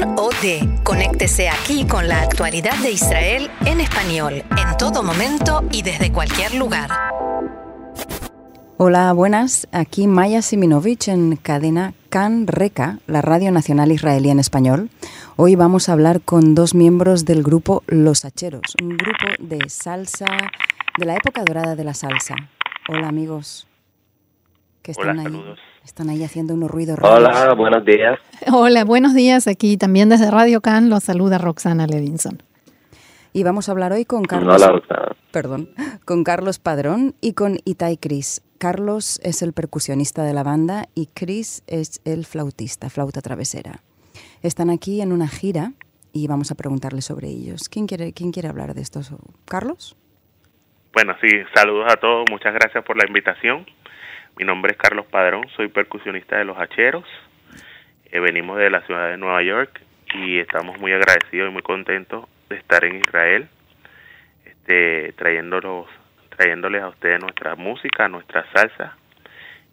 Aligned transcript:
Can 0.00 0.14
OD. 0.18 0.82
Conéctese 0.82 1.48
aquí 1.48 1.86
con 1.86 2.08
la 2.08 2.22
actualidad 2.22 2.76
de 2.78 2.90
Israel 2.90 3.50
en 3.64 3.80
español, 3.80 4.42
en 4.56 4.76
todo 4.76 5.02
momento 5.02 5.62
y 5.70 5.82
desde 5.82 6.10
cualquier 6.10 6.54
lugar. 6.54 6.90
Hola, 8.76 9.12
buenas. 9.12 9.68
Aquí 9.70 10.06
Maya 10.06 10.42
Siminovich 10.42 11.08
en 11.08 11.36
cadena 11.36 11.94
Can 12.08 12.46
Reca, 12.46 12.98
la 13.06 13.22
Radio 13.22 13.52
Nacional 13.52 13.92
Israelí 13.92 14.30
en 14.30 14.40
español. 14.40 14.90
Hoy 15.36 15.54
vamos 15.54 15.88
a 15.88 15.92
hablar 15.92 16.20
con 16.22 16.54
dos 16.54 16.74
miembros 16.74 17.24
del 17.24 17.42
grupo 17.42 17.84
Los 17.86 18.24
Hacheros, 18.24 18.74
un 18.82 18.96
grupo 18.96 19.26
de 19.38 19.68
salsa 19.68 20.26
de 20.98 21.06
la 21.06 21.14
época 21.14 21.44
dorada 21.44 21.76
de 21.76 21.84
la 21.84 21.94
salsa. 21.94 22.34
Hola, 22.88 23.08
amigos. 23.08 23.68
Que 24.84 24.90
están 24.90 25.18
Hola, 25.18 25.22
ahí. 25.22 25.24
saludos. 25.24 25.58
Están 25.82 26.10
ahí 26.10 26.22
haciendo 26.22 26.52
unos 26.52 26.70
ruidos 26.70 26.98
raros. 26.98 27.18
Hola, 27.18 27.54
buenos 27.54 27.86
días. 27.86 28.18
Hola, 28.52 28.84
buenos 28.84 29.14
días. 29.14 29.48
Aquí 29.48 29.78
también 29.78 30.10
desde 30.10 30.30
Radio 30.30 30.60
Can 30.60 30.90
los 30.90 31.04
saluda 31.04 31.38
Roxana 31.38 31.86
Levinson. 31.86 32.42
Y 33.32 33.44
vamos 33.44 33.70
a 33.70 33.72
hablar 33.72 33.92
hoy 33.92 34.04
con 34.04 34.24
Carlos. 34.24 34.62
Hola. 34.62 34.82
Perdón, 35.32 35.70
con 36.04 36.22
Carlos 36.22 36.58
Padrón 36.58 37.14
y 37.22 37.32
con 37.32 37.56
Itai 37.64 37.96
Cris. 37.96 38.42
Carlos 38.58 39.20
es 39.22 39.40
el 39.40 39.54
percusionista 39.54 40.22
de 40.22 40.34
la 40.34 40.42
banda 40.42 40.84
y 40.94 41.06
Chris 41.06 41.64
es 41.66 42.02
el 42.04 42.26
flautista, 42.26 42.90
flauta 42.90 43.22
travesera. 43.22 43.80
Están 44.42 44.68
aquí 44.68 45.00
en 45.00 45.12
una 45.12 45.28
gira 45.28 45.72
y 46.12 46.28
vamos 46.28 46.50
a 46.50 46.56
preguntarles 46.56 47.06
sobre 47.06 47.28
ellos. 47.28 47.70
¿Quién 47.70 47.86
quiere, 47.86 48.12
quién 48.12 48.32
quiere 48.32 48.48
hablar 48.48 48.74
de 48.74 48.82
esto? 48.82 49.00
¿Carlos? 49.46 49.96
Bueno, 50.92 51.14
sí, 51.22 51.28
saludos 51.54 51.90
a 51.90 51.96
todos, 51.96 52.26
muchas 52.30 52.52
gracias 52.52 52.84
por 52.84 52.98
la 52.98 53.06
invitación. 53.06 53.66
Mi 54.36 54.44
nombre 54.44 54.72
es 54.72 54.78
Carlos 54.78 55.06
Padrón, 55.06 55.46
soy 55.54 55.68
percusionista 55.68 56.36
de 56.36 56.44
Los 56.44 56.58
Hacheros. 56.58 57.04
Eh, 58.06 58.18
venimos 58.18 58.58
de 58.58 58.68
la 58.68 58.84
ciudad 58.84 59.10
de 59.10 59.16
Nueva 59.16 59.40
York 59.44 59.80
y 60.12 60.40
estamos 60.40 60.76
muy 60.80 60.92
agradecidos 60.92 61.50
y 61.50 61.52
muy 61.52 61.62
contentos 61.62 62.26
de 62.48 62.56
estar 62.56 62.84
en 62.84 62.96
Israel, 62.96 63.48
este, 64.44 65.12
trayéndolos, 65.12 65.86
trayéndoles 66.36 66.82
a 66.82 66.88
ustedes 66.88 67.20
nuestra 67.20 67.54
música, 67.54 68.08
nuestra 68.08 68.44
salsa 68.52 68.96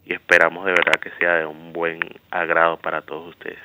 y 0.06 0.14
esperamos 0.14 0.64
de 0.66 0.74
verdad 0.74 1.00
que 1.02 1.10
sea 1.18 1.38
de 1.38 1.46
un 1.48 1.74
buen 1.74 2.00
agrado 2.30 2.78
para 2.78 3.02
todos 3.02 3.30
ustedes. 3.30 3.60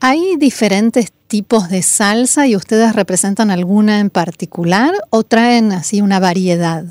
¿Hay 0.00 0.36
diferentes 0.38 1.12
tipos 1.28 1.68
de 1.68 1.82
salsa 1.82 2.48
y 2.48 2.56
ustedes 2.56 2.96
representan 2.96 3.52
alguna 3.52 4.00
en 4.00 4.10
particular 4.10 4.90
o 5.10 5.22
traen 5.22 5.70
así 5.70 6.00
una 6.00 6.18
variedad? 6.18 6.82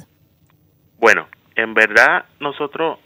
Bueno, 0.99 1.27
en 1.55 1.73
verdad 1.73 2.23
nosotros 2.39 2.99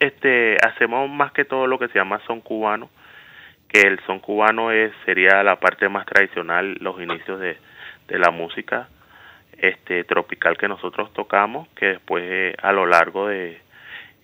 este 0.00 0.56
hacemos 0.62 1.08
más 1.10 1.32
que 1.32 1.44
todo 1.44 1.66
lo 1.66 1.78
que 1.78 1.88
se 1.88 1.98
llama 1.98 2.20
son 2.26 2.40
cubano, 2.40 2.90
que 3.68 3.80
el 3.80 3.98
son 4.06 4.20
cubano 4.20 4.70
es 4.70 4.92
sería 5.04 5.42
la 5.42 5.56
parte 5.56 5.88
más 5.88 6.06
tradicional, 6.06 6.76
los 6.80 7.00
inicios 7.00 7.40
de, 7.40 7.56
de 8.08 8.18
la 8.18 8.30
música 8.30 8.88
este 9.58 10.04
tropical 10.04 10.58
que 10.58 10.68
nosotros 10.68 11.12
tocamos, 11.14 11.68
que 11.68 11.86
después 11.86 12.22
eh, 12.26 12.54
a 12.62 12.72
lo 12.72 12.86
largo 12.86 13.28
de 13.28 13.58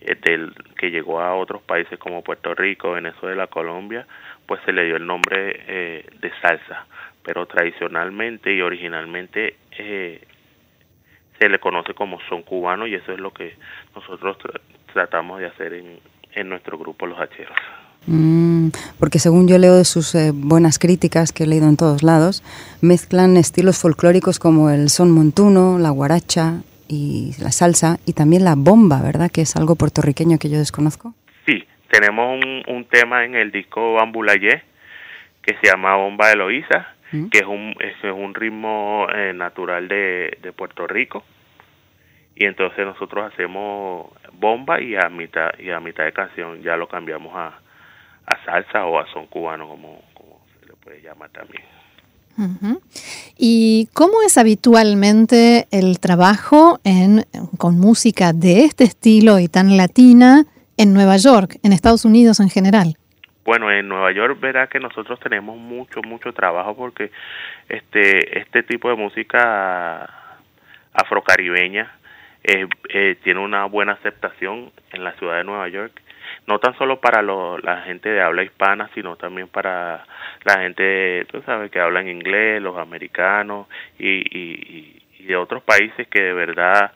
eh, 0.01 0.15
del 0.21 0.53
que 0.77 0.91
llegó 0.91 1.21
a 1.21 1.33
otros 1.33 1.61
países 1.61 1.97
como 1.97 2.23
Puerto 2.23 2.53
Rico, 2.53 2.91
Venezuela, 2.91 3.47
Colombia, 3.47 4.05
pues 4.45 4.61
se 4.65 4.73
le 4.73 4.85
dio 4.85 4.97
el 4.97 5.05
nombre 5.05 5.63
eh, 5.67 6.05
de 6.19 6.31
salsa, 6.41 6.85
pero 7.23 7.45
tradicionalmente 7.45 8.53
y 8.53 8.61
originalmente 8.61 9.55
eh, 9.77 10.21
se 11.39 11.49
le 11.49 11.59
conoce 11.59 11.93
como 11.93 12.19
son 12.27 12.43
cubano 12.43 12.85
y 12.85 12.95
eso 12.95 13.13
es 13.13 13.19
lo 13.19 13.31
que 13.31 13.55
nosotros 13.95 14.37
tratamos 14.93 15.39
de 15.39 15.47
hacer 15.47 15.73
en, 15.73 15.99
en 16.33 16.49
nuestro 16.49 16.77
grupo 16.77 17.05
Los 17.05 17.19
Hacheros. 17.19 17.55
Mm, 18.05 18.69
porque 18.99 19.19
según 19.19 19.47
yo 19.47 19.57
leo 19.57 19.75
de 19.75 19.85
sus 19.85 20.13
eh, 20.15 20.31
buenas 20.33 20.77
críticas 20.77 21.31
que 21.31 21.43
he 21.43 21.47
leído 21.47 21.67
en 21.69 21.77
todos 21.77 22.03
lados, 22.03 22.43
mezclan 22.81 23.37
estilos 23.37 23.77
folclóricos 23.77 24.39
como 24.39 24.69
el 24.69 24.89
son 24.89 25.11
montuno, 25.11 25.79
la 25.79 25.89
guaracha 25.89 26.61
y 26.87 27.33
la 27.39 27.51
salsa 27.51 27.97
y 28.05 28.13
también 28.13 28.43
la 28.43 28.55
bomba, 28.55 29.01
¿verdad? 29.01 29.31
Que 29.31 29.41
es 29.41 29.55
algo 29.55 29.75
puertorriqueño 29.75 30.37
que 30.37 30.49
yo 30.49 30.57
desconozco. 30.57 31.13
Sí, 31.45 31.63
tenemos 31.91 32.43
un, 32.43 32.63
un 32.67 32.85
tema 32.85 33.23
en 33.23 33.35
el 33.35 33.51
disco 33.51 33.93
Bambulayé 33.93 34.63
que 35.41 35.55
se 35.61 35.67
llama 35.67 35.95
Bomba 35.95 36.29
de 36.29 36.35
Loíza, 36.35 36.87
Mm. 37.13 37.27
que 37.29 37.37
es 37.37 37.45
un, 37.45 37.75
es 37.79 37.93
un 38.11 38.33
ritmo 38.33 39.05
eh, 39.15 39.33
natural 39.33 39.87
de, 39.87 40.35
de 40.41 40.51
Puerto 40.51 40.87
Rico. 40.87 41.23
Y 42.35 42.45
entonces 42.45 42.85
nosotros 42.85 43.31
hacemos 43.31 44.07
bomba 44.33 44.81
y 44.81 44.95
a 44.95 45.09
mitad 45.09 45.51
y 45.59 45.69
a 45.69 45.79
mitad 45.79 46.03
de 46.03 46.13
canción 46.13 46.61
ya 46.61 46.75
lo 46.75 46.87
cambiamos 46.87 47.35
a, 47.35 47.59
a 48.25 48.45
salsa 48.45 48.85
o 48.85 48.99
a 48.99 49.05
son 49.13 49.27
cubano 49.27 49.67
como, 49.67 50.01
como 50.13 50.41
se 50.59 50.65
le 50.67 50.73
puede 50.73 51.01
llamar 51.01 51.29
también. 51.29 51.63
¿Y 53.37 53.89
cómo 53.93 54.23
es 54.25 54.37
habitualmente 54.37 55.67
el 55.71 55.99
trabajo 55.99 56.79
en, 56.83 57.25
con 57.59 57.79
música 57.79 58.33
de 58.33 58.65
este 58.65 58.85
estilo 58.85 59.37
y 59.37 59.47
tan 59.47 59.77
latina 59.77 60.45
en 60.77 60.93
Nueva 60.93 61.17
York, 61.17 61.57
en 61.63 61.73
Estados 61.73 62.05
Unidos 62.05 62.39
en 62.39 62.49
general? 62.49 62.97
Bueno, 63.45 63.69
en 63.71 63.87
Nueva 63.87 64.11
York 64.13 64.39
verá 64.39 64.67
que 64.67 64.79
nosotros 64.79 65.19
tenemos 65.19 65.57
mucho, 65.57 66.01
mucho 66.01 66.33
trabajo 66.33 66.75
porque 66.75 67.11
este, 67.69 68.39
este 68.39 68.63
tipo 68.63 68.89
de 68.89 68.95
música 68.95 70.09
afrocaribeña 70.93 71.91
eh, 72.43 72.67
eh, 72.89 73.15
tiene 73.23 73.39
una 73.39 73.65
buena 73.65 73.93
aceptación 73.93 74.71
en 74.91 75.03
la 75.03 75.13
ciudad 75.13 75.37
de 75.37 75.43
Nueva 75.43 75.67
York, 75.69 75.93
no 76.47 76.59
tan 76.59 76.77
solo 76.77 76.99
para 76.99 77.21
lo- 77.21 77.57
la 77.59 77.81
gente 77.83 78.09
de 78.09 78.21
habla 78.21 78.43
hispana, 78.43 78.89
sino 78.93 79.15
también 79.15 79.47
para 79.47 80.05
la 80.43 80.59
gente, 80.59 81.25
tú 81.31 81.41
sabes, 81.45 81.71
que 81.71 81.79
habla 81.79 82.01
en 82.01 82.09
inglés, 82.09 82.61
los 82.61 82.77
americanos 82.77 83.67
y, 83.97 84.07
y, 84.37 85.01
y 85.19 85.23
de 85.25 85.35
otros 85.37 85.63
países 85.63 86.07
que 86.09 86.21
de 86.21 86.33
verdad 86.33 86.91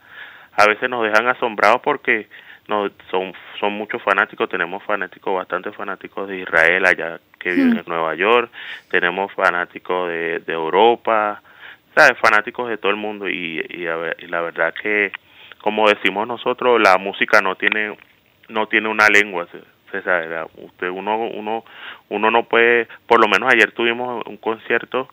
a 0.54 0.66
veces 0.68 0.90
nos 0.90 1.04
dejan 1.04 1.28
asombrados 1.28 1.82
porque 1.82 2.28
no 2.68 2.90
son 3.10 3.32
son 3.62 3.72
muchos 3.74 4.02
fanáticos 4.04 4.50
tenemos 4.50 4.84
fanáticos 4.84 5.34
bastante 5.34 5.72
fanáticos 5.72 6.28
de 6.28 6.40
Israel 6.40 6.86
allá 6.86 7.20
que 7.40 7.52
viven 7.54 7.78
en 7.78 7.84
Nueva 7.88 8.14
York 8.16 8.52
tenemos 8.92 9.32
fanáticos 9.32 10.10
de, 10.10 10.40
de 10.40 10.52
Europa 10.54 11.42
sabes 11.96 12.18
fanáticos 12.20 12.68
de 12.68 12.78
todo 12.78 12.92
el 12.92 12.98
mundo 12.98 13.30
y, 13.30 13.66
y, 13.70 13.88
a 13.88 13.96
ver- 13.96 14.18
y 14.20 14.28
la 14.28 14.42
verdad 14.42 14.74
que 14.74 15.14
como 15.68 15.90
decimos 15.90 16.26
nosotros 16.26 16.80
la 16.82 16.98
música 16.98 17.42
no 17.42 17.56
tiene 17.56 17.94
no 18.48 18.68
tiene 18.68 18.88
una 18.88 19.10
lengua 19.10 19.46
la- 19.94 20.48
usted 20.64 20.88
uno 20.88 21.28
uno 21.28 21.66
uno 22.08 22.32
no 22.32 22.44
puede 22.44 22.88
por 23.06 23.20
lo 23.20 23.28
menos 23.28 23.54
ayer 23.54 23.74
tuvimos 23.74 24.26
un 24.28 24.38
concierto 24.38 25.10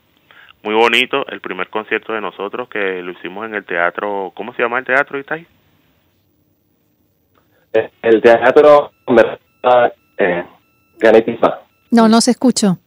muy 0.63 0.75
bonito 0.77 1.27
el 1.27 1.41
primer 1.41 1.71
concierto 1.71 2.13
de 2.13 2.21
nosotros 2.21 2.69
que 2.69 3.03
lo 3.03 3.11
hicimos 3.11 3.47
en 3.47 3.57
el 3.57 3.65
teatro 3.65 4.31
¿cómo 4.37 4.55
se 4.55 4.63
llama 4.63 4.79
el 4.79 4.85
teatro 4.85 5.19
Itai? 5.19 5.45
Eh, 7.73 7.91
El 8.03 8.23
teatro 8.23 8.93
eh. 10.19 10.45
No, 11.91 12.07
no 12.09 12.21
se 12.21 12.31
escuchó. 12.31 12.79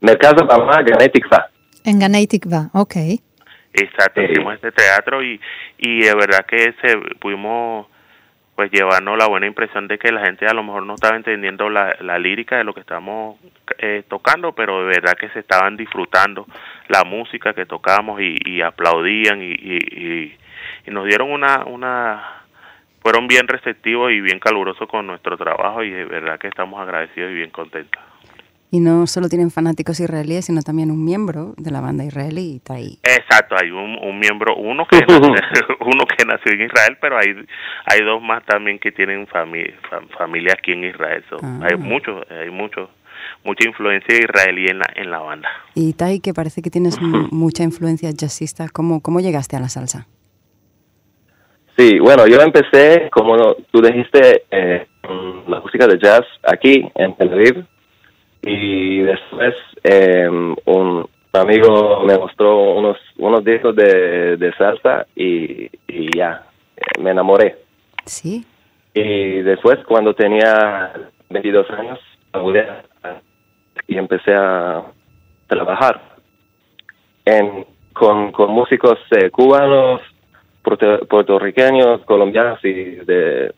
Mercado 0.00 0.44
Bama 0.44 0.82
Ganetikva. 0.82 1.48
En 1.84 2.00
Ganeitikva, 2.00 2.70
ok. 2.72 2.96
Exacto, 3.74 4.20
Sí. 4.20 4.28
hicimos 4.32 4.54
este 4.54 4.72
teatro 4.72 5.22
y, 5.22 5.40
y 5.78 6.00
de 6.04 6.14
verdad 6.14 6.46
que 6.46 6.74
se 6.80 6.96
pudimos 7.18 7.88
pues 8.54 8.70
llevarnos 8.70 9.18
la 9.18 9.26
buena 9.26 9.46
impresión 9.46 9.88
de 9.88 9.98
que 9.98 10.12
la 10.12 10.24
gente 10.24 10.46
a 10.46 10.54
lo 10.54 10.62
mejor 10.62 10.84
no 10.86 10.94
estaba 10.94 11.16
entendiendo 11.16 11.68
la, 11.68 11.96
la 12.00 12.20
lírica 12.20 12.56
de 12.56 12.62
lo 12.62 12.72
que 12.72 12.78
estamos 12.80 13.36
eh, 13.78 14.04
tocando, 14.08 14.52
pero 14.52 14.78
de 14.80 14.86
verdad 14.86 15.14
que 15.18 15.28
se 15.30 15.40
estaban 15.40 15.76
disfrutando 15.76 16.46
la 16.86 17.02
música 17.02 17.52
que 17.52 17.66
tocamos 17.66 18.20
y, 18.20 18.36
y 18.44 18.62
aplaudían 18.62 19.42
y, 19.42 19.50
y, 19.50 19.78
y- 19.90 20.38
y 20.86 20.90
nos 20.92 21.04
dieron 21.06 21.32
una, 21.32 21.64
una 21.64 22.42
fueron 23.02 23.26
bien 23.26 23.48
receptivos 23.48 24.12
y 24.12 24.20
bien 24.20 24.38
calurosos 24.38 24.86
con 24.88 25.06
nuestro 25.06 25.36
trabajo 25.36 25.82
y 25.82 25.90
de 25.90 26.04
verdad 26.04 26.38
que 26.38 26.46
estamos 26.48 26.80
agradecidos 26.80 27.32
y 27.32 27.34
bien 27.34 27.50
contentos. 27.50 28.00
Y 28.74 28.80
no 28.80 29.06
solo 29.06 29.28
tienen 29.28 29.52
fanáticos 29.52 30.00
israelíes, 30.00 30.46
sino 30.46 30.60
también 30.60 30.90
un 30.90 31.04
miembro 31.04 31.54
de 31.58 31.70
la 31.70 31.80
banda 31.80 32.02
israelí, 32.02 32.56
Itai. 32.56 32.98
Exacto, 33.04 33.54
hay 33.54 33.70
un, 33.70 33.96
un 34.02 34.18
miembro, 34.18 34.56
uno 34.56 34.84
que 34.84 34.96
nació, 35.06 35.76
uno 35.78 36.04
que 36.06 36.24
nació 36.24 36.50
en 36.54 36.62
Israel, 36.62 36.98
pero 37.00 37.16
hay 37.16 37.36
hay 37.86 38.00
dos 38.04 38.20
más 38.20 38.44
también 38.44 38.80
que 38.80 38.90
tienen 38.90 39.28
familia 39.28 39.76
familia 40.18 40.54
aquí 40.58 40.72
en 40.72 40.86
Israel. 40.86 41.22
So, 41.30 41.36
Ah. 41.40 41.60
Hay 41.62 41.76
muchos, 41.76 42.28
hay 42.28 42.50
mucho, 42.50 42.90
mucha 43.44 43.68
influencia 43.68 44.18
israelí 44.18 44.66
en 44.66 44.80
la 44.80 44.86
en 44.96 45.08
la 45.08 45.20
banda. 45.20 45.48
Y 45.76 45.92
Tai, 45.92 46.18
que 46.18 46.34
parece 46.34 46.60
que 46.60 46.70
tienes 46.70 47.00
mucha 47.30 47.62
influencia 47.62 48.10
jazzista, 48.10 48.66
¿cómo, 48.72 49.00
¿cómo 49.00 49.20
llegaste 49.20 49.54
a 49.54 49.60
la 49.60 49.68
salsa? 49.68 50.08
Sí, 51.78 52.00
bueno, 52.00 52.26
yo 52.26 52.40
empecé, 52.40 53.08
como 53.12 53.54
tú 53.70 53.80
dijiste, 53.80 54.42
eh, 54.50 54.84
la 55.46 55.60
música 55.60 55.86
de 55.86 55.96
jazz 55.96 56.24
aquí 56.42 56.90
en 56.96 57.14
Tel 57.14 57.32
Aviv. 57.32 57.64
Y 58.46 59.00
después 59.00 59.54
eh, 59.82 60.28
un 60.28 61.08
amigo 61.32 62.02
me 62.04 62.18
mostró 62.18 62.74
unos, 62.74 62.98
unos 63.18 63.44
discos 63.44 63.74
de, 63.74 64.36
de 64.36 64.52
salsa 64.54 65.06
y, 65.16 65.70
y 65.88 66.16
ya, 66.16 66.46
me 67.00 67.10
enamoré. 67.10 67.56
Sí. 68.04 68.44
Y 68.92 69.42
después, 69.42 69.78
cuando 69.86 70.14
tenía 70.14 70.92
22 71.30 71.70
años, 71.70 71.98
y 73.86 73.96
empecé 73.96 74.34
a 74.34 74.82
trabajar 75.46 76.00
en, 77.24 77.66
con, 77.92 78.32
con 78.32 78.50
músicos 78.50 78.98
eh, 79.10 79.30
cubanos, 79.30 80.00
puertorriqueños, 80.62 82.02
colombianos 82.04 82.58
y 82.64 82.72
de 82.72 83.52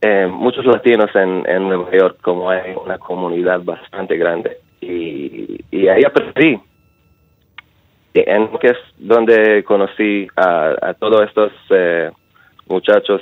eh, 0.00 0.26
muchos 0.26 0.64
latinos 0.66 1.10
en, 1.14 1.44
en 1.48 1.68
Nueva 1.68 1.90
York, 1.90 2.18
como 2.22 2.50
hay 2.50 2.74
una 2.74 2.98
comunidad 2.98 3.60
bastante 3.62 4.16
grande. 4.16 4.58
Y, 4.80 5.64
y 5.70 5.88
ahí 5.88 6.02
aprendí 6.04 6.60
en 8.14 8.48
que 8.58 8.68
es 8.68 8.78
donde 8.96 9.62
conocí 9.64 10.26
a, 10.36 10.74
a 10.80 10.94
todos 10.94 11.22
estos 11.22 11.52
eh, 11.70 12.10
muchachos 12.66 13.20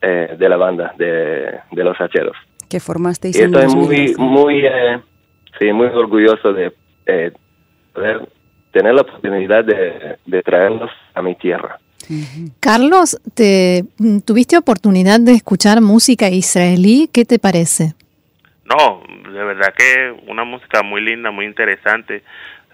eh, 0.00 0.36
de 0.38 0.48
la 0.48 0.56
banda 0.56 0.94
de, 0.96 1.58
de 1.72 1.84
los 1.84 1.96
hacheros. 2.00 2.36
Que 2.68 2.80
formasteis 2.80 3.38
y 3.38 3.42
estoy 3.42 3.66
muy, 3.68 4.14
muy, 4.18 4.66
eh, 4.66 4.98
sí, 5.58 5.72
muy 5.72 5.86
orgulloso 5.86 6.52
de 6.52 6.72
eh, 7.06 7.30
poder 7.92 8.28
tener 8.72 8.94
la 8.94 9.02
oportunidad 9.02 9.64
de, 9.64 10.16
de 10.26 10.42
traerlos 10.42 10.90
a 11.14 11.22
mi 11.22 11.34
tierra. 11.34 11.78
Carlos, 12.60 13.20
¿te, 13.34 13.84
¿tuviste 14.24 14.56
oportunidad 14.56 15.20
de 15.20 15.32
escuchar 15.32 15.80
música 15.80 16.28
israelí? 16.28 17.08
¿Qué 17.12 17.24
te 17.24 17.38
parece? 17.38 17.94
No, 18.64 19.02
de 19.32 19.44
verdad 19.44 19.74
que 19.76 20.14
una 20.26 20.44
música 20.44 20.82
muy 20.82 21.00
linda, 21.00 21.30
muy 21.30 21.46
interesante. 21.46 22.22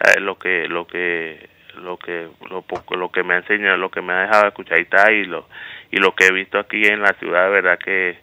Eh, 0.00 0.20
lo 0.20 0.38
que 0.38 0.68
lo 0.68 0.86
que 0.86 1.48
lo 1.76 1.96
que 1.96 2.28
lo 2.50 2.62
poco 2.62 2.96
lo 2.96 3.10
que 3.10 3.22
me 3.22 3.34
ha 3.34 3.38
enseñado, 3.38 3.76
lo 3.76 3.90
que 3.90 4.02
me 4.02 4.12
ha 4.12 4.22
dejado 4.22 4.48
escuchar 4.48 4.80
y 5.12 5.24
lo 5.24 5.46
y 5.90 5.98
lo 5.98 6.14
que 6.14 6.26
he 6.26 6.32
visto 6.32 6.58
aquí 6.58 6.84
en 6.86 7.02
la 7.02 7.12
ciudad, 7.14 7.44
de 7.44 7.50
verdad 7.50 7.78
que 7.78 8.18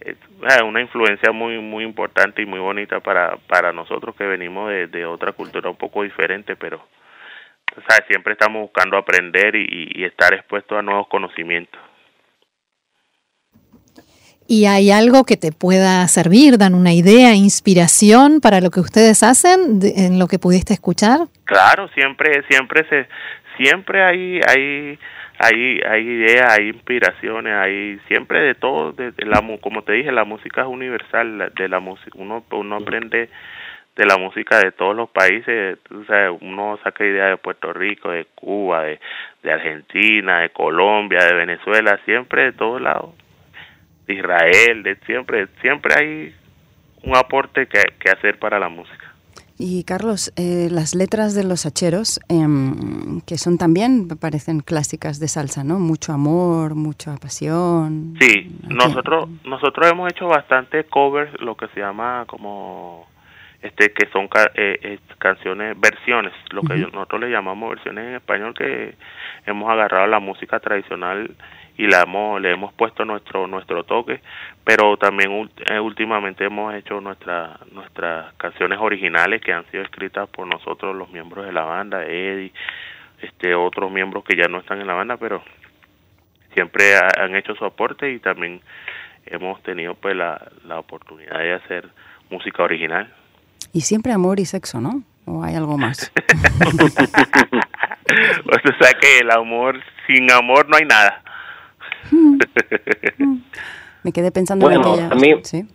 es 0.00 0.62
una 0.64 0.80
influencia 0.80 1.32
muy 1.32 1.58
muy 1.58 1.84
importante 1.84 2.42
y 2.42 2.46
muy 2.46 2.60
bonita 2.60 3.00
para 3.00 3.36
para 3.48 3.72
nosotros 3.72 4.16
que 4.16 4.24
venimos 4.24 4.70
de, 4.70 4.86
de 4.86 5.04
otra 5.06 5.32
cultura 5.32 5.70
un 5.70 5.76
poco 5.76 6.02
diferente, 6.02 6.56
pero 6.56 6.86
sea, 7.80 8.04
siempre 8.06 8.34
estamos 8.34 8.62
buscando 8.62 8.96
aprender 8.96 9.56
y, 9.56 9.90
y 9.94 10.04
estar 10.04 10.34
expuestos 10.34 10.78
a 10.78 10.82
nuevos 10.82 11.08
conocimientos. 11.08 11.80
¿Y 14.48 14.66
hay 14.66 14.90
algo 14.90 15.24
que 15.24 15.36
te 15.36 15.50
pueda 15.52 16.06
servir, 16.08 16.58
dan 16.58 16.74
una 16.74 16.92
idea, 16.92 17.34
inspiración 17.34 18.40
para 18.40 18.60
lo 18.60 18.70
que 18.70 18.80
ustedes 18.80 19.22
hacen, 19.22 19.80
de, 19.80 19.94
en 19.96 20.18
lo 20.18 20.26
que 20.26 20.38
pudiste 20.38 20.74
escuchar? 20.74 21.20
Claro, 21.44 21.88
siempre, 21.94 22.42
siempre 22.50 22.86
se, 22.88 23.08
siempre 23.56 24.02
hay, 24.02 24.40
hay, 24.46 24.98
hay, 25.38 25.80
hay 25.88 26.02
ideas, 26.02 26.52
hay 26.52 26.68
inspiraciones, 26.68 27.54
hay 27.54 27.98
siempre 28.08 28.40
de 28.40 28.54
todo, 28.54 28.92
de, 28.92 29.12
de 29.12 29.24
la, 29.24 29.42
como 29.60 29.82
te 29.84 29.92
dije, 29.92 30.12
la 30.12 30.24
música 30.24 30.62
es 30.62 30.66
universal, 30.66 31.52
de 31.56 31.68
la 31.68 31.80
música, 31.80 32.10
uno, 32.16 32.44
uno 32.50 32.76
aprende 32.76 33.30
de 33.96 34.06
la 34.06 34.16
música 34.16 34.58
de 34.58 34.72
todos 34.72 34.96
los 34.96 35.10
países, 35.10 35.78
o 35.90 36.04
sea, 36.04 36.32
uno 36.32 36.78
saca 36.82 37.04
ideas 37.04 37.30
de 37.30 37.36
Puerto 37.36 37.72
Rico, 37.72 38.10
de 38.10 38.26
Cuba, 38.34 38.82
de, 38.84 39.00
de 39.42 39.52
Argentina, 39.52 40.40
de 40.40 40.50
Colombia, 40.50 41.24
de 41.24 41.34
Venezuela, 41.34 42.00
siempre 42.04 42.44
de 42.44 42.52
todos 42.52 42.80
lados 42.80 43.10
de 44.06 44.14
Israel, 44.14 44.82
de 44.82 44.96
siempre, 45.06 45.46
siempre 45.60 45.94
hay 45.98 46.34
un 47.04 47.16
aporte 47.16 47.66
que, 47.66 47.82
que 47.98 48.10
hacer 48.10 48.38
para 48.38 48.58
la 48.58 48.68
música. 48.68 49.12
Y 49.58 49.84
Carlos, 49.84 50.32
eh, 50.36 50.68
las 50.70 50.94
letras 50.94 51.34
de 51.34 51.44
los 51.44 51.66
hacheros, 51.66 52.18
eh, 52.28 52.46
que 53.26 53.38
son 53.38 53.58
también, 53.58 54.08
me 54.08 54.16
parecen 54.16 54.60
clásicas 54.60 55.20
de 55.20 55.28
salsa, 55.28 55.62
¿no? 55.62 55.78
Mucho 55.78 56.12
amor, 56.12 56.74
mucha 56.74 57.16
pasión. 57.16 58.14
Sí, 58.18 58.50
nosotros 58.68 59.28
nosotros 59.44 59.88
hemos 59.88 60.10
hecho 60.10 60.26
bastante 60.26 60.84
covers, 60.84 61.40
lo 61.40 61.56
que 61.56 61.68
se 61.68 61.80
llama 61.80 62.24
como 62.26 63.06
este 63.62 63.92
que 63.92 64.06
son 64.08 64.28
eh, 64.54 64.78
eh, 64.82 64.98
canciones 65.18 65.78
versiones 65.80 66.32
lo 66.50 66.62
que 66.62 66.74
uh 66.74 66.76
-huh. 66.76 66.92
nosotros 66.92 67.20
le 67.20 67.30
llamamos 67.30 67.70
versiones 67.70 68.08
en 68.08 68.14
español 68.16 68.54
que 68.54 68.94
hemos 69.46 69.70
agarrado 69.70 70.06
la 70.08 70.18
música 70.18 70.58
tradicional 70.58 71.30
y 71.78 71.86
la 71.86 72.02
hemos, 72.02 72.40
le 72.40 72.50
hemos 72.50 72.72
puesto 72.74 73.04
nuestro 73.04 73.46
nuestro 73.46 73.84
toque 73.84 74.20
pero 74.64 74.96
también 74.96 75.48
eh, 75.66 75.78
últimamente 75.78 76.44
hemos 76.44 76.74
hecho 76.74 77.00
nuestra, 77.00 77.58
nuestras 77.70 78.34
canciones 78.34 78.78
originales 78.80 79.40
que 79.40 79.52
han 79.52 79.64
sido 79.70 79.84
escritas 79.84 80.28
por 80.28 80.46
nosotros 80.46 80.94
los 80.94 81.10
miembros 81.10 81.46
de 81.46 81.52
la 81.52 81.62
banda 81.62 82.04
Eddie 82.04 82.52
este 83.20 83.54
otros 83.54 83.92
miembros 83.92 84.24
que 84.24 84.36
ya 84.36 84.48
no 84.48 84.58
están 84.58 84.80
en 84.80 84.88
la 84.88 84.94
banda 84.94 85.16
pero 85.16 85.42
siempre 86.52 86.96
ha, 86.96 87.08
han 87.24 87.36
hecho 87.36 87.54
su 87.54 87.64
aporte 87.64 88.10
y 88.10 88.18
también 88.18 88.60
hemos 89.26 89.62
tenido 89.62 89.94
pues 89.94 90.16
la, 90.16 90.50
la 90.66 90.80
oportunidad 90.80 91.38
de 91.38 91.52
hacer 91.54 91.88
música 92.28 92.64
original 92.64 93.08
y 93.72 93.82
siempre 93.82 94.12
amor 94.12 94.40
y 94.40 94.44
sexo, 94.44 94.80
¿no? 94.80 95.02
¿O 95.26 95.42
hay 95.42 95.54
algo 95.54 95.78
más? 95.78 96.12
o 98.46 98.82
sea 98.82 98.92
que 99.00 99.20
el 99.20 99.30
amor, 99.30 99.80
sin 100.06 100.30
amor 100.30 100.68
no 100.68 100.76
hay 100.76 100.84
nada. 100.84 101.22
me 104.02 104.12
quedé 104.12 104.30
pensando 104.32 104.66
bueno, 104.66 104.82
en 104.82 104.88
aquella... 104.88 105.08
A 105.10 105.14
mí, 105.14 105.34
¿Sí? 105.44 105.66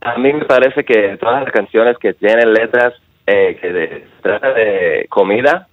a 0.00 0.16
mí 0.18 0.32
me 0.32 0.44
parece 0.44 0.84
que 0.84 1.16
todas 1.18 1.42
las 1.44 1.52
canciones 1.52 1.98
que 1.98 2.14
tienen 2.14 2.52
letras 2.52 2.94
eh, 3.26 3.58
que 3.60 3.72
de, 3.72 4.06
trata 4.22 4.52
de 4.52 5.06
comida, 5.08 5.66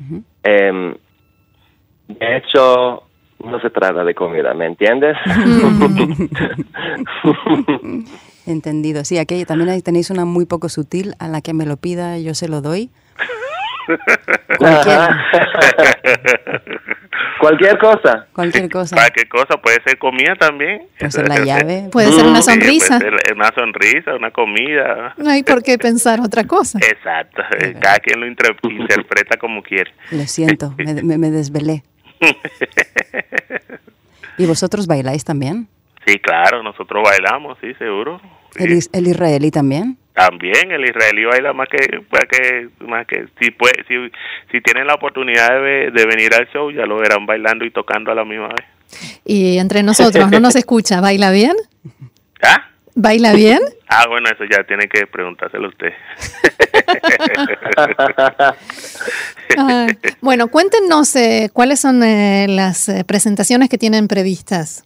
uh 0.00 0.04
-huh. 0.04 0.22
eh, 0.42 0.96
de 2.08 2.36
hecho, 2.36 3.04
no 3.44 3.60
se 3.60 3.70
trata 3.70 4.04
de 4.04 4.14
comida, 4.14 4.52
¿me 4.54 4.66
entiendes? 4.66 5.16
Entendido. 8.48 9.04
Sí, 9.04 9.18
aquí 9.18 9.44
también 9.44 9.68
ahí 9.68 9.82
tenéis 9.82 10.08
una 10.08 10.24
muy 10.24 10.46
poco 10.46 10.70
sutil 10.70 11.14
a 11.18 11.28
la 11.28 11.42
que 11.42 11.52
me 11.52 11.66
lo 11.66 11.76
pida, 11.76 12.18
yo 12.18 12.34
se 12.34 12.48
lo 12.48 12.62
doy. 12.62 12.90
Cualquier, 14.58 14.98
Cualquier 17.40 17.78
cosa. 17.78 18.26
Cualquier 18.32 18.70
cosa. 18.70 18.96
Cualquier 18.96 19.28
cosa, 19.28 19.56
puede 19.62 19.82
ser 19.82 19.98
comida 19.98 20.34
también. 20.36 20.86
Puede 20.98 21.10
ser 21.10 21.28
la 21.28 21.44
llave. 21.44 21.88
Puede 21.92 22.10
ser 22.10 22.24
una 22.24 22.40
sonrisa. 22.40 22.98
Sí, 22.98 23.04
puede 23.04 23.18
ser 23.26 23.36
una 23.36 23.52
sonrisa, 23.54 24.14
una 24.14 24.30
comida. 24.30 25.14
No 25.18 25.30
hay 25.30 25.42
por 25.42 25.62
qué 25.62 25.76
pensar 25.76 26.20
otra 26.20 26.44
cosa. 26.44 26.78
Exacto. 26.82 27.42
Cada 27.80 27.98
quien 27.98 28.20
lo 28.20 28.26
interpreta 28.26 29.36
como 29.36 29.62
quiere. 29.62 29.92
Lo 30.10 30.26
siento, 30.26 30.74
me, 30.78 31.02
me, 31.02 31.18
me 31.18 31.30
desvelé. 31.30 31.82
¿Y 34.38 34.46
vosotros 34.46 34.86
bailáis 34.86 35.24
también? 35.24 35.68
Sí, 36.06 36.18
claro, 36.18 36.62
nosotros 36.62 37.04
bailamos, 37.04 37.58
sí, 37.60 37.74
seguro. 37.74 38.20
¿El, 38.56 38.78
¿El, 38.92 39.06
israelí 39.06 39.50
también? 39.50 39.98
También, 40.14 40.72
el 40.72 40.84
israelí 40.84 41.24
baila 41.24 41.52
más 41.52 41.68
que, 41.68 42.00
más 42.10 42.24
que, 42.28 42.68
más 42.84 43.06
que 43.06 43.26
si, 43.40 43.50
puede, 43.52 43.84
si, 43.86 43.94
si 44.50 44.60
tienen 44.60 44.86
la 44.86 44.94
oportunidad 44.94 45.62
de, 45.62 45.90
de 45.92 46.06
venir 46.06 46.34
al 46.34 46.48
show, 46.52 46.70
ya 46.70 46.86
lo 46.86 46.98
verán 46.98 47.26
bailando 47.26 47.64
y 47.64 47.70
tocando 47.70 48.10
a 48.10 48.14
la 48.14 48.24
misma 48.24 48.48
vez. 48.48 48.66
Y 49.24 49.58
entre 49.58 49.82
nosotros, 49.82 50.30
¿no 50.30 50.40
nos 50.40 50.56
escucha? 50.56 51.00
¿Baila 51.00 51.30
bien? 51.30 51.54
¿Ah? 52.42 52.68
¿Baila 52.94 53.32
bien? 53.32 53.60
Ah, 53.90 54.04
bueno, 54.06 54.28
eso 54.28 54.44
ya 54.44 54.62
tiene 54.64 54.86
que 54.86 55.06
preguntárselo 55.06 55.68
usted. 55.68 55.94
ah, 59.56 59.86
bueno, 60.20 60.48
cuéntenos 60.48 61.16
eh, 61.16 61.48
cuáles 61.54 61.80
son 61.80 62.02
eh, 62.02 62.44
las 62.50 62.90
eh, 62.90 63.02
presentaciones 63.04 63.70
que 63.70 63.78
tienen 63.78 64.08
previstas. 64.08 64.84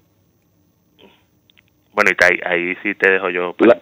Bueno, 1.92 2.10
y 2.10 2.24
ahí, 2.24 2.40
ahí 2.44 2.76
sí 2.82 2.94
te 2.94 3.10
dejo 3.12 3.30
yo. 3.30 3.54
La, 3.58 3.78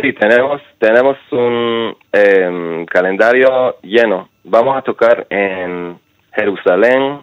sí, 0.00 0.12
tenemos, 0.12 0.62
tenemos 0.78 1.16
un 1.30 1.96
eh, 2.12 2.86
calendario 2.88 3.76
lleno. 3.82 4.28
Vamos 4.44 4.76
a 4.76 4.82
tocar 4.82 5.26
en 5.30 5.98
Jerusalén, 6.34 7.20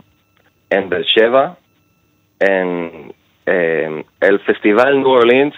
en 0.69 0.89
Beersheba, 0.89 1.57
en 2.39 3.13
eh, 3.45 4.03
el 4.19 4.39
Festival 4.41 4.99
New 4.99 5.09
Orleans 5.09 5.55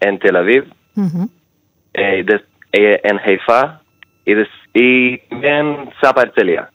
en 0.00 0.18
Tel 0.18 0.36
Aviv, 0.36 0.64
uh 0.96 1.00
-huh. 1.00 1.28
eh, 1.94 2.24
de, 2.24 3.00
en 3.04 3.18
Haifa 3.18 3.80
y, 4.24 4.34
de, 4.34 4.48
y 4.74 5.18
también 5.28 5.90
Zapartelia. 6.00 6.70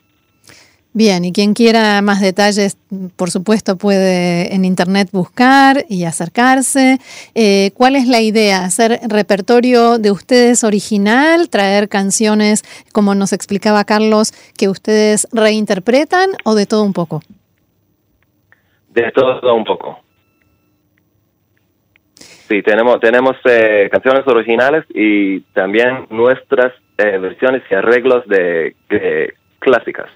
Bien, 0.93 1.25
y 1.25 1.31
quien 1.31 1.53
quiera 1.53 2.01
más 2.01 2.21
detalles, 2.21 2.77
por 3.15 3.29
supuesto, 3.29 3.77
puede 3.77 4.55
en 4.55 4.65
internet 4.65 5.09
buscar 5.11 5.85
y 5.89 6.05
acercarse. 6.05 6.97
Eh, 7.35 7.71
¿Cuál 7.75 7.95
es 7.95 8.07
la 8.07 8.21
idea? 8.21 8.65
¿Hacer 8.65 8.99
repertorio 9.07 9.99
de 9.99 10.09
ustedes 10.09 10.63
original? 10.63 11.49
¿Traer 11.49 11.87
canciones, 11.87 12.63
como 12.93 13.13
nos 13.13 13.31
explicaba 13.31 13.83
Carlos, 13.83 14.31
que 14.57 14.69
ustedes 14.69 15.27
reinterpretan 15.31 16.31
o 16.43 16.55
de 16.55 16.65
todo 16.65 16.83
un 16.83 16.93
poco? 16.93 17.21
De 18.89 19.11
todo 19.11 19.53
un 19.53 19.65
poco. 19.65 19.99
Sí, 22.47 22.63
tenemos, 22.63 22.99
tenemos 23.01 23.35
eh, 23.45 23.89
canciones 23.91 24.25
originales 24.25 24.85
y 24.95 25.41
también 25.53 26.07
nuestras 26.09 26.73
eh, 26.97 27.19
versiones 27.19 27.61
y 27.69 27.75
arreglos 27.75 28.25
de, 28.27 28.75
de 28.89 29.35
clásicas. 29.59 30.09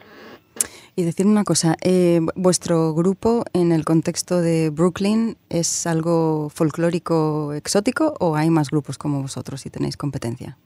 Y 0.95 1.03
decirme 1.03 1.31
una 1.31 1.45
cosa, 1.45 1.77
eh, 1.83 2.19
¿vuestro 2.35 2.93
grupo 2.93 3.45
en 3.53 3.71
el 3.71 3.85
contexto 3.85 4.41
de 4.41 4.69
Brooklyn 4.69 5.37
es 5.49 5.87
algo 5.87 6.49
folclórico 6.49 7.53
exótico 7.53 8.13
o 8.19 8.35
hay 8.35 8.49
más 8.49 8.69
grupos 8.69 8.97
como 8.97 9.21
vosotros 9.21 9.61
si 9.61 9.69
tenéis 9.69 9.95
competencia? 9.95 10.57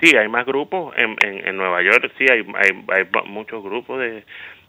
Sí, 0.00 0.16
hay 0.16 0.28
más 0.28 0.46
grupos. 0.46 0.94
En, 0.96 1.16
en, 1.22 1.56
Nueva 1.56 1.82
York 1.82 2.10
sí 2.16 2.24
hay, 2.30 2.40
hay, 2.56 2.84
hay 2.88 3.28
muchos 3.28 3.62
grupos 3.62 3.98
de, 3.98 4.24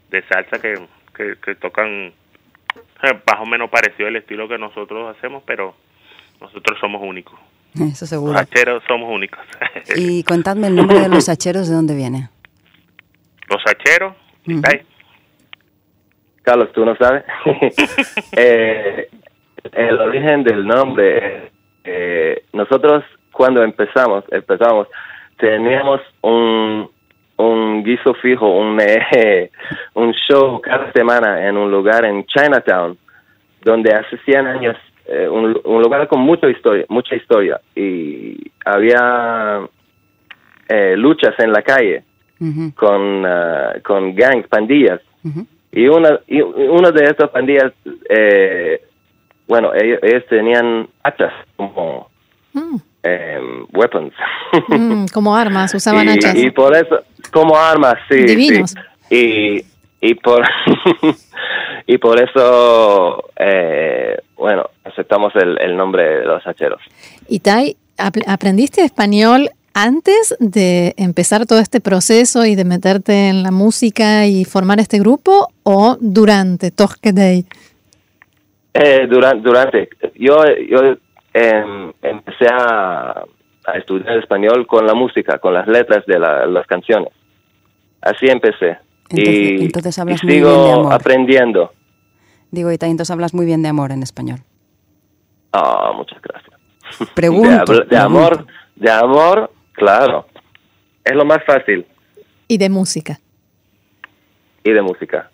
de 0.09 0.23
salsa 0.27 0.59
que, 0.59 0.75
que, 1.13 1.55
tocan 1.55 1.87
eh, 3.03 3.21
más 3.25 3.39
o 3.39 3.45
menos 3.45 3.69
parecido 3.69 4.07
al 4.07 4.15
estilo 4.15 4.47
que 4.47 4.57
nosotros 4.57 5.15
hacemos, 5.15 5.43
pero 5.45 5.75
nosotros 6.41 6.77
somos 6.81 7.01
únicos. 7.01 7.39
Eso 7.79 8.05
seguro. 8.07 8.33
Los 8.33 8.41
hacheros 8.41 8.83
somos 8.87 9.09
únicos. 9.09 9.39
y 9.95 10.23
contadme 10.23 10.67
el 10.67 10.75
nombre 10.75 10.99
de 10.99 11.07
los 11.07 11.29
hacheros, 11.29 11.69
¿de 11.69 11.75
dónde 11.75 11.95
viene? 11.95 12.29
Los 13.49 13.63
hacheros, 13.65 14.15
Carlos, 16.43 16.71
¿tú 16.73 16.85
no 16.85 16.95
sabes? 16.95 17.23
eh, 18.31 19.09
el 19.73 19.99
origen 19.99 20.43
del 20.43 20.65
nombre, 20.65 21.51
eh, 21.83 22.43
nosotros 22.53 23.03
cuando 23.31 23.63
empezamos, 23.63 24.23
empezamos, 24.31 24.87
teníamos 25.37 26.01
un, 26.21 26.89
un 27.37 27.83
guiso 27.83 28.13
fijo, 28.15 28.49
un, 28.49 28.79
eh, 28.81 29.49
un 29.93 30.13
show 30.13 30.59
cada 30.61 30.91
semana 30.91 31.47
en 31.47 31.57
un 31.57 31.71
lugar 31.71 32.05
en 32.05 32.25
Chinatown, 32.25 32.97
donde 33.63 33.93
hace 33.93 34.17
100 34.25 34.47
años, 34.47 34.77
eh, 35.05 35.27
un, 35.27 35.53
lugar 35.81 36.07
con 36.07 36.19
mucha 36.19 36.49
historia, 36.49 36.85
mucha 36.89 37.15
historia, 37.15 37.59
y 37.75 38.51
había 38.65 39.61
eh, 40.67 40.95
luchas 40.97 41.33
en 41.39 41.51
la 41.51 41.61
calle 41.61 42.03
con, 42.75 43.25
uh, 43.25 43.81
con 43.83 44.15
gangs, 44.15 44.47
pandillas, 44.47 45.01
y 45.71 45.87
una, 45.87 46.19
y 46.27 46.41
una 46.41 46.91
de 46.91 47.03
estas 47.03 47.29
pandillas, 47.29 47.73
bueno, 49.47 49.71
ellos, 49.73 50.23
tenían 50.29 50.87
hachas 51.03 51.33
como... 51.55 52.09
Mm. 52.53 52.77
Em, 53.01 53.65
weapons. 53.73 54.13
Mm, 54.67 55.05
como 55.13 55.33
armas, 55.35 55.73
usaban 55.73 56.07
y, 56.07 56.11
hachas. 56.11 56.35
Y 56.35 56.51
por 56.51 56.75
eso, 56.75 56.99
como 57.31 57.55
armas, 57.55 57.95
sí. 58.09 58.17
Divinos. 58.17 58.75
Y, 59.09 59.63
y 60.01 60.15
por 60.15 60.45
y 61.87 61.97
por 61.97 62.19
eso, 62.19 63.23
eh, 63.37 64.17
bueno, 64.35 64.69
aceptamos 64.83 65.33
el, 65.35 65.59
el, 65.61 65.75
nombre 65.75 66.19
de 66.19 66.25
los 66.25 66.45
hacheros. 66.45 66.81
Y 67.27 67.39
Tai, 67.39 67.75
¿aprendiste 67.97 68.83
español 68.83 69.49
antes 69.73 70.35
de 70.39 70.93
empezar 70.97 71.45
todo 71.45 71.59
este 71.59 71.81
proceso 71.81 72.45
y 72.45 72.55
de 72.55 72.65
meterte 72.65 73.29
en 73.29 73.43
la 73.43 73.51
música 73.51 74.25
y 74.25 74.45
formar 74.45 74.79
este 74.79 74.99
grupo 74.99 75.49
o 75.63 75.97
durante 75.99 76.71
Tosque 76.71 77.13
Day? 77.13 77.45
Eh, 78.73 79.07
durante, 79.09 79.41
durante. 79.41 79.89
Yo, 80.15 80.43
yo 80.69 80.97
Em, 81.33 81.93
empecé 82.01 82.47
a, 82.51 83.23
estudiar 83.75 84.17
español 84.17 84.65
con 84.65 84.87
la 84.87 84.95
música, 84.95 85.37
con 85.37 85.53
las 85.53 85.67
letras 85.67 86.03
de 86.07 86.17
las 86.17 86.65
canciones. 86.65 87.09
Así 88.01 88.25
empecé. 88.27 88.79
y, 89.11 89.63
entonces 89.65 89.99
hablas 89.99 90.23
muy 90.23 90.33
sigo 90.33 90.49
bien 90.49 90.63
de 90.63 90.71
amor. 90.71 90.93
aprendiendo. 90.93 91.73
Digo, 92.49 92.71
y 92.71 92.77
entonces 92.81 93.11
hablas 93.11 93.35
muy 93.35 93.45
bien 93.45 93.61
de 93.61 93.69
amor 93.69 93.91
en 93.91 94.01
español. 94.01 94.39
Ah, 95.53 95.91
muchas 95.95 96.19
gracias. 96.19 96.59
Pregunto. 97.13 97.85
de, 97.85 97.97
amor, 97.97 98.47
de 98.75 98.89
amor, 98.89 99.51
claro. 99.79 100.27
Es 101.03 101.15
lo 101.15 101.25
más 101.25 101.43
fácil. 101.45 101.85
Y 102.47 102.57
de 102.57 102.69
música. 102.69 103.19
Y 104.63 104.71
de 104.71 104.81
música. 104.81 105.29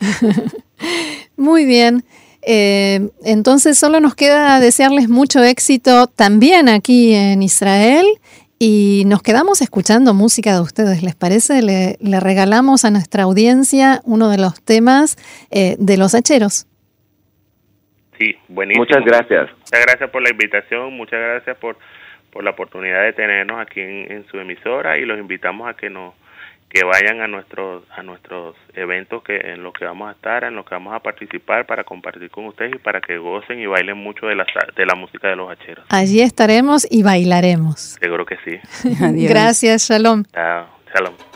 muy 1.35 1.65
bien. 1.65 2.03
Eh, 2.47 3.09
entonces 3.23 3.77
solo 3.77 3.99
nos 3.99 4.15
queda 4.15 4.59
desearles 4.59 5.09
mucho 5.09 5.43
éxito 5.43 6.07
también 6.07 6.69
aquí 6.69 7.15
en 7.15 7.41
Israel 7.41 8.05
y 8.59 9.03
nos 9.07 9.23
quedamos 9.23 9.61
escuchando 9.61 10.13
música 10.13 10.53
de 10.53 10.61
ustedes, 10.61 11.03
¿les 11.03 11.15
parece? 11.15 11.61
Le, 11.61 11.97
regalamos 12.19 12.85
a 12.85 12.91
nuestra 12.91 13.23
audiencia 13.23 13.99
uno 14.05 14.29
de 14.29 14.37
los 14.37 14.63
temas 14.63 15.17
eh, 15.51 15.75
de 15.79 15.97
los 15.97 16.13
hacheros. 16.13 16.67
Sí, 18.17 18.35
buenísimo. 18.47 18.85
Muchas 18.85 19.03
gracias. 19.03 19.49
Muchas 19.57 19.85
gracias 19.85 20.09
por 20.09 20.21
la 20.21 20.29
invitación, 20.29 20.93
muchas 20.93 21.19
gracias 21.19 21.57
por, 21.57 21.77
por 22.35 22.43
la 22.43 22.49
oportunidad 22.49 23.01
de 23.01 23.13
tenernos 23.13 23.61
aquí 23.61 23.79
en 23.79 24.25
su 24.29 24.37
emisora 24.37 24.97
y 24.97 25.05
los 25.05 25.17
invitamos 25.17 25.69
a 25.69 25.73
que 25.73 25.89
nos 25.89 26.13
que 26.67 26.83
vayan 26.83 27.21
a 27.21 27.27
nuestros 27.27 27.83
a 27.95 28.03
nuestros 28.03 28.57
eventos 28.73 29.23
que 29.23 29.37
en 29.37 29.63
los 29.63 29.71
que 29.71 29.85
vamos 29.85 30.09
a 30.09 30.11
estar, 30.11 30.43
en 30.43 30.53
los 30.53 30.65
que 30.65 30.75
vamos 30.75 30.93
a 30.93 30.99
participar 30.99 31.65
para 31.65 31.85
compartir 31.85 32.29
con 32.29 32.47
ustedes 32.47 32.75
y 32.75 32.77
para 32.77 32.99
que 32.99 33.17
gocen 33.17 33.61
y 33.61 33.67
bailen 33.67 33.95
mucho 33.95 34.25
de 34.25 34.35
la 34.35 34.45
de 34.75 34.85
la 34.85 34.95
música 34.95 35.29
de 35.29 35.37
los 35.37 35.49
hacheros. 35.49 35.85
Allí 35.87 36.19
estaremos 36.19 36.85
y 36.91 37.03
bailaremos. 37.03 37.97
Seguro 38.01 38.25
que 38.25 38.35
sí. 38.43 38.59
Gracias, 39.29 39.87
Shalom. 39.87 40.25
Chao, 40.33 40.67
shalom. 40.93 41.34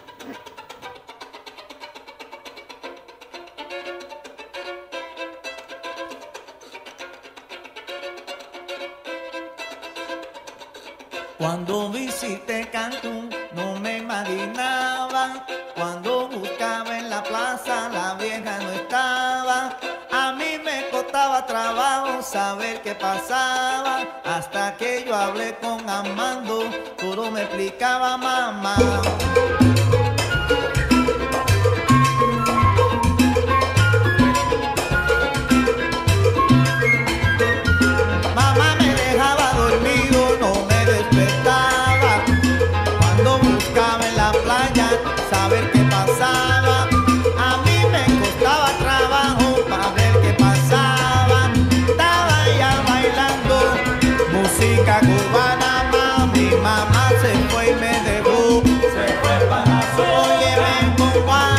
Saber 22.31 22.81
qué 22.83 22.93
pasaba, 22.93 24.21
hasta 24.23 24.77
que 24.77 25.03
yo 25.03 25.15
hablé 25.15 25.55
con 25.59 25.89
Amando, 25.89 26.63
todo 26.99 27.31
me 27.31 27.41
explicaba 27.41 28.17
mamá. 28.17 28.75
Por 60.99 61.58